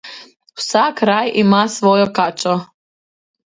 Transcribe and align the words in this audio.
Vsak 0.61 1.03
raj 1.11 1.29
ima 1.43 1.61
svojo 1.77 2.11
kačo. 2.21 2.59